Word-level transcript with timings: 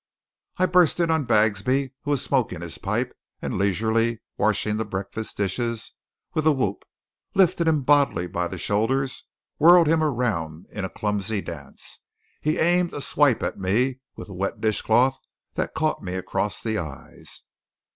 I 0.57 0.65
burst 0.65 0.99
in 0.99 1.11
on 1.11 1.25
Bagsby, 1.25 1.91
who 2.01 2.09
was 2.09 2.23
smoking 2.23 2.61
his 2.61 2.79
pipe 2.79 3.15
and 3.39 3.59
leisurely 3.59 4.19
washing 4.35 4.77
the 4.77 4.83
breakfast 4.83 5.37
dishes, 5.37 5.93
with 6.33 6.47
a 6.47 6.51
whoop, 6.51 6.85
lifted 7.35 7.67
him 7.67 7.83
bodily 7.83 8.25
by 8.25 8.47
the 8.47 8.57
shoulders, 8.57 9.25
whirled 9.59 9.85
him 9.85 10.03
around 10.03 10.65
in 10.71 10.83
a 10.85 10.89
clumsy 10.89 11.39
dance. 11.41 11.99
He 12.41 12.57
aimed 12.57 12.93
a 12.95 12.99
swipe 12.99 13.43
at 13.43 13.59
me 13.59 13.99
with 14.15 14.27
the 14.29 14.33
wet 14.33 14.59
dish 14.59 14.81
cloth 14.81 15.19
that 15.53 15.75
caught 15.75 16.01
me 16.01 16.15
across 16.15 16.63
the 16.63 16.79
eyes. 16.79 17.43